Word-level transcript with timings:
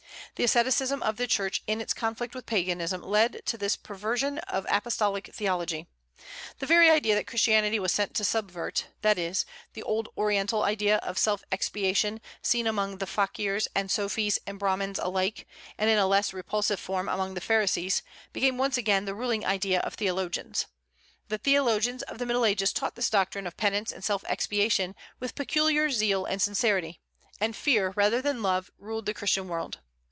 The 0.37 0.45
asceticism 0.45 1.03
of 1.03 1.17
the 1.17 1.27
Church 1.27 1.61
in 1.67 1.81
its 1.81 1.93
conflict 1.93 2.33
with 2.33 2.47
Paganism 2.47 3.03
led 3.03 3.43
to 3.45 3.57
this 3.59 3.75
perversion 3.75 4.39
of 4.39 4.65
apostolic 4.69 5.29
theology. 5.35 5.87
The 6.57 6.65
very 6.65 6.89
idea 6.89 7.13
that 7.13 7.27
Christianity 7.27 7.77
was 7.79 7.91
sent 7.91 8.15
to 8.15 8.23
subvert, 8.23 8.87
that 9.01 9.19
is, 9.19 9.45
the 9.73 9.83
old 9.83 10.09
Oriental 10.17 10.63
idea 10.63 10.97
of 10.99 11.19
self 11.19 11.43
expiation, 11.51 12.21
seen 12.41 12.65
among 12.65 12.97
the 12.97 13.05
fakirs 13.05 13.67
and 13.75 13.91
sofis 13.91 14.39
and 14.47 14.57
Brahmins 14.57 14.97
alike, 14.97 15.47
and 15.77 15.89
in 15.91 15.99
a 15.99 16.07
less 16.07 16.33
repulsive 16.33 16.79
form 16.79 17.07
among 17.07 17.35
the 17.35 17.41
Pharisees, 17.41 18.01
became 18.33 18.57
once 18.57 18.77
again 18.77 19.05
the 19.05 19.13
ruling 19.13 19.45
idea 19.45 19.79
of 19.81 19.93
theologians. 19.95 20.65
The 21.27 21.37
theologians 21.37 22.01
of 22.03 22.17
the 22.17 22.25
Middle 22.25 22.45
Ages 22.45 22.73
taught 22.73 22.95
this 22.95 23.11
doctrine 23.11 23.45
of 23.45 23.57
penance 23.57 23.91
and 23.91 24.03
self 24.03 24.23
expiation 24.27 24.95
with 25.19 25.35
peculiar 25.35 25.91
zeal 25.91 26.25
and 26.25 26.41
sincerity; 26.41 26.99
and 27.39 27.55
fear 27.55 27.91
rather 27.95 28.21
than 28.23 28.41
love 28.41 28.71
ruled 28.79 29.05
the 29.05 29.13
Christian 29.13 29.47
world. 29.47 29.79